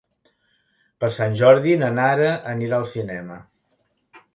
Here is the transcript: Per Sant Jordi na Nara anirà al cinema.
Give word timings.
Per 1.03 1.11
Sant 1.19 1.37
Jordi 1.43 1.77
na 1.85 1.93
Nara 2.01 2.33
anirà 2.57 2.81
al 2.83 2.93
cinema. 2.97 3.43